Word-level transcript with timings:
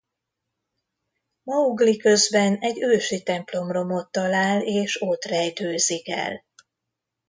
Maugli 1.43 1.97
közben 1.97 2.55
egy 2.55 2.79
ősi 2.81 3.23
templomromot 3.23 4.11
talál 4.11 4.61
és 4.61 5.01
ott 5.01 5.23
rejtőzik 5.25 6.09
el. 6.09 6.45